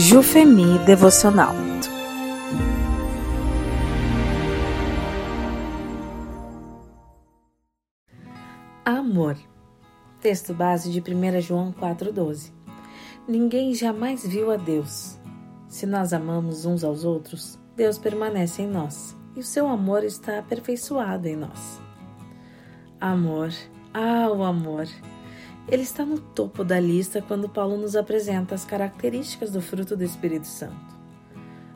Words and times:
Jufemi 0.00 0.78
Devocional. 0.86 1.52
Amor. 8.84 9.36
Texto 10.20 10.54
base 10.54 10.92
de 10.92 11.00
1 11.00 11.40
João 11.40 11.72
4,12. 11.72 12.52
Ninguém 13.26 13.74
jamais 13.74 14.24
viu 14.24 14.52
a 14.52 14.56
Deus. 14.56 15.18
Se 15.68 15.84
nós 15.84 16.12
amamos 16.12 16.64
uns 16.64 16.84
aos 16.84 17.04
outros, 17.04 17.58
Deus 17.74 17.98
permanece 17.98 18.62
em 18.62 18.68
nós 18.68 19.16
e 19.34 19.40
o 19.40 19.44
seu 19.44 19.66
amor 19.66 20.04
está 20.04 20.38
aperfeiçoado 20.38 21.26
em 21.26 21.34
nós. 21.34 21.82
Amor, 23.00 23.52
ah, 23.92 24.30
o 24.30 24.44
amor! 24.44 24.86
Ele 25.70 25.82
está 25.82 26.04
no 26.04 26.18
topo 26.18 26.64
da 26.64 26.80
lista 26.80 27.20
quando 27.20 27.48
Paulo 27.48 27.76
nos 27.76 27.94
apresenta 27.94 28.54
as 28.54 28.64
características 28.64 29.50
do 29.50 29.60
fruto 29.60 29.94
do 29.94 30.02
Espírito 30.02 30.46
Santo. 30.46 30.96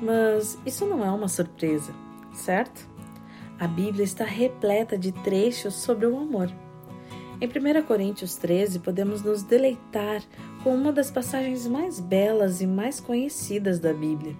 Mas 0.00 0.58
isso 0.64 0.86
não 0.86 1.04
é 1.04 1.10
uma 1.10 1.28
surpresa, 1.28 1.92
certo? 2.32 2.88
A 3.60 3.68
Bíblia 3.68 4.02
está 4.04 4.24
repleta 4.24 4.96
de 4.96 5.12
trechos 5.12 5.74
sobre 5.74 6.06
o 6.06 6.16
amor. 6.18 6.50
Em 7.40 7.46
1 7.46 7.82
Coríntios 7.82 8.36
13, 8.36 8.78
podemos 8.78 9.22
nos 9.22 9.42
deleitar 9.42 10.22
com 10.62 10.74
uma 10.74 10.90
das 10.90 11.10
passagens 11.10 11.66
mais 11.66 12.00
belas 12.00 12.62
e 12.62 12.66
mais 12.66 13.00
conhecidas 13.00 13.78
da 13.78 13.92
Bíblia, 13.92 14.34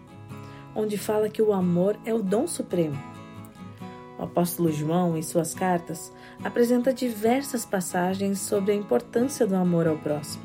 onde 0.74 0.96
fala 0.96 1.28
que 1.28 1.42
o 1.42 1.52
amor 1.52 1.98
é 2.06 2.14
o 2.14 2.22
dom 2.22 2.46
supremo 2.46 3.13
o 4.24 4.26
apóstolo 4.26 4.72
João, 4.72 5.18
em 5.18 5.22
suas 5.22 5.52
cartas, 5.52 6.10
apresenta 6.42 6.94
diversas 6.94 7.66
passagens 7.66 8.40
sobre 8.40 8.72
a 8.72 8.74
importância 8.74 9.46
do 9.46 9.54
amor 9.54 9.86
ao 9.86 9.98
próximo. 9.98 10.42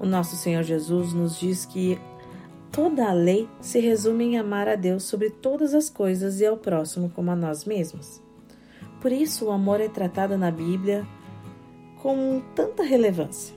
O 0.00 0.04
nosso 0.04 0.34
Senhor 0.34 0.64
Jesus 0.64 1.12
nos 1.12 1.38
diz 1.38 1.64
que 1.64 1.96
toda 2.72 3.08
a 3.08 3.12
lei 3.12 3.48
se 3.60 3.78
resume 3.78 4.24
em 4.24 4.38
amar 4.38 4.66
a 4.66 4.74
Deus 4.74 5.04
sobre 5.04 5.30
todas 5.30 5.72
as 5.72 5.88
coisas 5.88 6.40
e 6.40 6.46
ao 6.46 6.56
próximo 6.56 7.08
como 7.10 7.30
a 7.30 7.36
nós 7.36 7.64
mesmos. 7.64 8.20
Por 9.00 9.12
isso, 9.12 9.46
o 9.46 9.52
amor 9.52 9.80
é 9.80 9.88
tratado 9.88 10.36
na 10.36 10.50
Bíblia 10.50 11.06
com 12.02 12.42
tanta 12.56 12.82
relevância. 12.82 13.54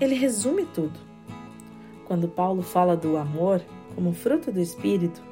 Ele 0.00 0.14
resume 0.14 0.64
tudo. 0.64 0.98
Quando 2.06 2.26
Paulo 2.26 2.62
fala 2.62 2.96
do 2.96 3.18
amor 3.18 3.60
como 3.94 4.14
fruto 4.14 4.50
do 4.50 4.60
Espírito, 4.60 5.22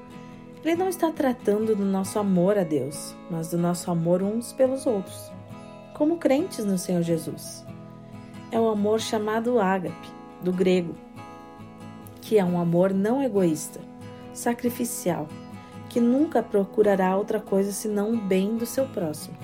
ele 0.65 0.77
não 0.77 0.89
está 0.89 1.11
tratando 1.11 1.75
do 1.75 1.85
nosso 1.85 2.19
amor 2.19 2.57
a 2.57 2.63
Deus, 2.63 3.17
mas 3.29 3.51
do 3.51 3.59
nosso 3.59 3.91
amor 3.91 4.23
uns 4.23 4.53
pelos 4.53 4.87
outros, 4.87 5.33
como 5.95 6.19
crentes 6.19 6.65
no 6.65 6.79
Senhor 6.79 7.03
Jesus. 7.03 7.65
É 8.51 8.61
o 8.61 8.69
amor 8.69 9.01
chamado 9.01 9.59
ágape, 9.59 10.09
do 10.41 10.53
grego, 10.53 10.95
que 12.21 12.39
é 12.39 12.45
um 12.45 12.61
amor 12.61 12.95
não 12.95 13.23
egoísta, 13.23 13.81
sacrificial, 14.33 15.27
que 15.89 16.01
nunca 16.01 16.43
procurará 16.43 17.17
outra 17.17 17.41
coisa 17.41 17.73
senão 17.73 18.13
o 18.13 18.17
bem 18.17 18.57
do 18.57 18.65
seu 18.65 18.87
próximo. 18.87 19.37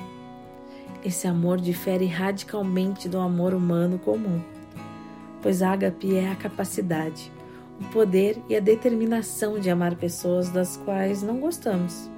Esse 1.04 1.26
amor 1.26 1.58
difere 1.58 2.06
radicalmente 2.06 3.08
do 3.08 3.18
amor 3.18 3.54
humano 3.54 3.98
comum, 3.98 4.40
pois 5.42 5.62
ágape 5.62 6.16
é 6.16 6.30
a 6.30 6.36
capacidade, 6.36 7.32
o 7.80 7.84
poder 7.92 8.42
e 8.48 8.56
a 8.56 8.60
determinação 8.60 9.58
de 9.58 9.70
amar 9.70 9.96
pessoas 9.96 10.50
das 10.50 10.76
quais 10.78 11.22
não 11.22 11.38
gostamos. 11.38 12.10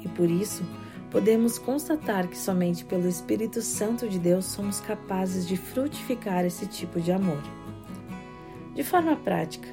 E 0.00 0.08
por 0.08 0.30
isso, 0.30 0.64
podemos 1.10 1.58
constatar 1.58 2.28
que 2.28 2.38
somente 2.38 2.84
pelo 2.84 3.08
Espírito 3.08 3.60
Santo 3.60 4.08
de 4.08 4.18
Deus 4.18 4.46
somos 4.46 4.80
capazes 4.80 5.46
de 5.46 5.56
frutificar 5.56 6.44
esse 6.44 6.66
tipo 6.66 7.00
de 7.00 7.12
amor. 7.12 7.42
De 8.74 8.82
forma 8.82 9.14
prática, 9.16 9.68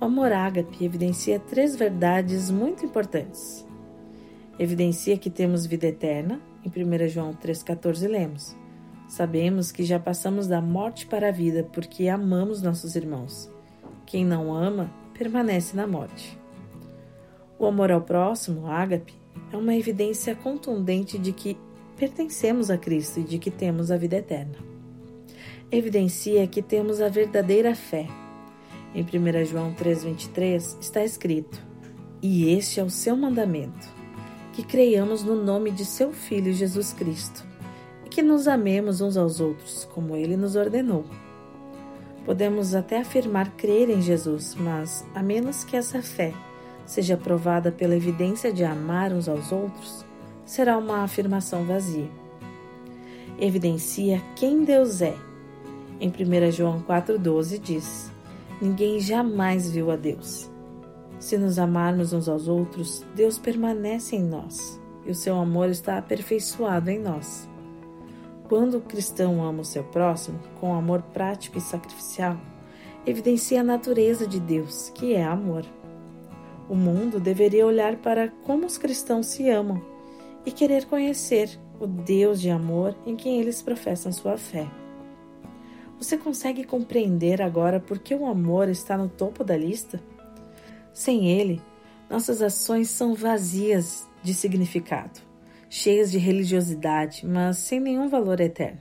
o 0.00 0.04
amor 0.06 0.32
ágape 0.32 0.84
evidencia 0.84 1.38
três 1.38 1.76
verdades 1.76 2.50
muito 2.50 2.84
importantes. 2.84 3.66
Evidencia 4.58 5.18
que 5.18 5.30
temos 5.30 5.66
vida 5.66 5.86
eterna, 5.86 6.40
em 6.64 6.68
1 6.68 7.08
João 7.08 7.34
3,14 7.34 8.08
lemos. 8.08 8.56
Sabemos 9.08 9.70
que 9.70 9.84
já 9.84 9.98
passamos 9.98 10.46
da 10.46 10.60
morte 10.60 11.06
para 11.06 11.28
a 11.28 11.32
vida 11.32 11.68
porque 11.72 12.08
amamos 12.08 12.62
nossos 12.62 12.96
irmãos. 12.96 13.53
Quem 14.14 14.24
não 14.24 14.54
ama 14.54 14.94
permanece 15.12 15.74
na 15.74 15.88
morte. 15.88 16.38
O 17.58 17.66
amor 17.66 17.90
ao 17.90 18.00
próximo, 18.00 18.68
ágape, 18.68 19.12
é 19.52 19.56
uma 19.56 19.74
evidência 19.74 20.36
contundente 20.36 21.18
de 21.18 21.32
que 21.32 21.58
pertencemos 21.96 22.70
a 22.70 22.78
Cristo 22.78 23.18
e 23.18 23.24
de 23.24 23.40
que 23.40 23.50
temos 23.50 23.90
a 23.90 23.96
vida 23.96 24.14
eterna. 24.14 24.54
Evidencia 25.68 26.46
que 26.46 26.62
temos 26.62 27.00
a 27.00 27.08
verdadeira 27.08 27.74
fé. 27.74 28.06
Em 28.94 29.02
1 29.02 29.46
João 29.46 29.74
3,23 29.74 30.78
está 30.80 31.02
escrito: 31.02 31.60
E 32.22 32.52
este 32.56 32.78
é 32.78 32.84
o 32.84 32.90
seu 32.90 33.16
mandamento, 33.16 33.92
que 34.52 34.62
creiamos 34.62 35.24
no 35.24 35.34
nome 35.34 35.72
de 35.72 35.84
seu 35.84 36.12
Filho 36.12 36.52
Jesus 36.52 36.92
Cristo, 36.92 37.44
e 38.06 38.08
que 38.08 38.22
nos 38.22 38.46
amemos 38.46 39.00
uns 39.00 39.16
aos 39.16 39.40
outros, 39.40 39.88
como 39.92 40.14
ele 40.14 40.36
nos 40.36 40.54
ordenou. 40.54 41.04
Podemos 42.24 42.74
até 42.74 43.00
afirmar 43.00 43.50
crer 43.52 43.90
em 43.90 44.00
Jesus, 44.00 44.54
mas 44.54 45.04
a 45.14 45.22
menos 45.22 45.62
que 45.64 45.76
essa 45.76 46.02
fé 46.02 46.32
seja 46.86 47.16
provada 47.16 47.70
pela 47.70 47.96
evidência 47.96 48.52
de 48.52 48.64
amar 48.64 49.12
uns 49.12 49.28
aos 49.28 49.52
outros, 49.52 50.04
será 50.44 50.76
uma 50.78 51.02
afirmação 51.02 51.64
vazia. 51.64 52.10
Evidencia 53.38 54.22
quem 54.36 54.64
Deus 54.64 55.02
é. 55.02 55.14
Em 56.00 56.08
1 56.08 56.50
João 56.52 56.82
4,12 56.82 57.58
diz: 57.58 58.10
Ninguém 58.60 59.00
jamais 59.00 59.70
viu 59.70 59.90
a 59.90 59.96
Deus. 59.96 60.50
Se 61.18 61.36
nos 61.36 61.58
amarmos 61.58 62.12
uns 62.12 62.28
aos 62.28 62.48
outros, 62.48 63.04
Deus 63.14 63.38
permanece 63.38 64.16
em 64.16 64.22
nós 64.22 64.80
e 65.06 65.10
o 65.10 65.14
seu 65.14 65.36
amor 65.36 65.68
está 65.68 65.98
aperfeiçoado 65.98 66.90
em 66.90 66.98
nós. 66.98 67.48
Quando 68.48 68.76
o 68.76 68.82
cristão 68.82 69.42
ama 69.42 69.62
o 69.62 69.64
seu 69.64 69.82
próximo 69.82 70.38
com 70.60 70.74
amor 70.74 71.00
prático 71.00 71.56
e 71.56 71.62
sacrificial, 71.62 72.36
evidencia 73.06 73.62
a 73.62 73.64
natureza 73.64 74.26
de 74.26 74.38
Deus, 74.38 74.90
que 74.90 75.14
é 75.14 75.24
amor. 75.24 75.64
O 76.68 76.74
mundo 76.74 77.18
deveria 77.18 77.66
olhar 77.66 77.96
para 77.96 78.28
como 78.44 78.66
os 78.66 78.76
cristãos 78.76 79.26
se 79.26 79.48
amam 79.48 79.82
e 80.44 80.52
querer 80.52 80.84
conhecer 80.84 81.58
o 81.80 81.86
Deus 81.86 82.38
de 82.38 82.50
amor 82.50 82.94
em 83.06 83.16
quem 83.16 83.40
eles 83.40 83.62
professam 83.62 84.12
sua 84.12 84.36
fé. 84.36 84.68
Você 85.98 86.18
consegue 86.18 86.64
compreender 86.64 87.40
agora 87.40 87.80
por 87.80 87.98
que 87.98 88.14
o 88.14 88.26
amor 88.26 88.68
está 88.68 88.98
no 88.98 89.08
topo 89.08 89.42
da 89.42 89.56
lista? 89.56 90.02
Sem 90.92 91.30
ele, 91.30 91.62
nossas 92.10 92.42
ações 92.42 92.90
são 92.90 93.14
vazias 93.14 94.06
de 94.22 94.34
significado 94.34 95.33
cheias 95.76 96.12
de 96.12 96.18
religiosidade, 96.18 97.26
mas 97.26 97.58
sem 97.58 97.80
nenhum 97.80 98.08
valor 98.08 98.38
eterno. 98.38 98.80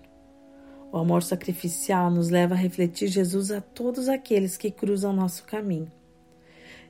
O 0.91 0.97
amor 0.99 1.23
sacrificial 1.23 2.11
nos 2.11 2.29
leva 2.29 2.53
a 2.53 2.57
refletir 2.57 3.07
Jesus 3.07 3.49
a 3.49 3.59
todos 3.59 4.07
aqueles 4.07 4.57
que 4.57 4.69
cruzam 4.69 5.11
nosso 5.11 5.43
caminho. 5.43 5.91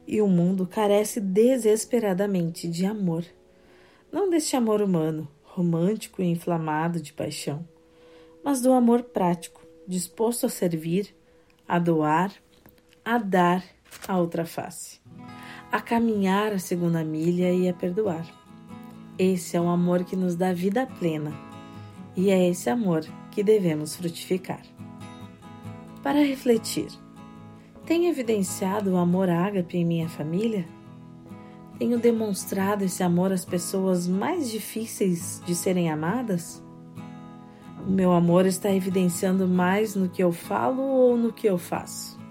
E 0.05 0.21
o 0.21 0.27
mundo 0.27 0.67
carece 0.67 1.21
desesperadamente 1.21 2.67
de 2.67 2.85
amor. 2.85 3.23
Não 4.11 4.29
deste 4.29 4.57
amor 4.57 4.81
humano, 4.81 5.25
romântico 5.41 6.21
e 6.21 6.25
inflamado 6.25 6.99
de 6.99 7.13
paixão, 7.13 7.65
mas 8.43 8.59
do 8.59 8.73
amor 8.73 9.03
prático, 9.03 9.65
disposto 9.87 10.47
a 10.47 10.49
servir, 10.49 11.15
a 11.65 11.79
doar, 11.79 12.33
a 13.05 13.17
dar 13.17 13.63
a 14.05 14.17
outra 14.17 14.43
face, 14.43 14.99
a 15.71 15.79
caminhar 15.79 16.51
a 16.51 16.59
segunda 16.59 17.05
milha 17.05 17.53
e 17.53 17.69
a 17.69 17.73
perdoar. 17.73 18.42
Esse 19.17 19.55
é 19.55 19.61
o 19.61 19.69
amor 19.69 20.03
que 20.03 20.15
nos 20.15 20.35
dá 20.35 20.51
vida 20.51 20.87
plena 20.87 21.31
e 22.15 22.31
é 22.31 22.49
esse 22.49 22.67
amor 22.67 23.05
que 23.29 23.43
devemos 23.43 23.95
frutificar. 23.95 24.61
Para 26.01 26.19
refletir, 26.19 26.87
tenho 27.85 28.09
evidenciado 28.09 28.91
o 28.91 28.97
amor 28.97 29.29
ágape 29.29 29.77
em 29.77 29.85
minha 29.85 30.09
família? 30.09 30.65
Tenho 31.77 31.99
demonstrado 31.99 32.83
esse 32.83 33.03
amor 33.03 33.31
às 33.31 33.45
pessoas 33.45 34.07
mais 34.07 34.49
difíceis 34.49 35.41
de 35.45 35.53
serem 35.53 35.91
amadas? 35.91 36.63
O 37.85 37.91
meu 37.91 38.13
amor 38.13 38.45
está 38.45 38.73
evidenciando 38.73 39.47
mais 39.47 39.95
no 39.95 40.09
que 40.09 40.23
eu 40.23 40.31
falo 40.31 40.81
ou 40.81 41.17
no 41.17 41.31
que 41.33 41.47
eu 41.47 41.57
faço? 41.57 42.22